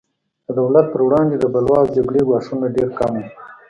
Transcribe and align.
د 0.45 0.47
دولت 0.59 0.85
پر 0.93 1.01
وړاندې 1.07 1.35
د 1.39 1.45
بلوا 1.53 1.77
او 1.81 1.91
جګړې 1.95 2.21
ګواښونه 2.27 2.65
ډېر 2.75 2.89
کم 2.99 3.11
وو. 3.19 3.25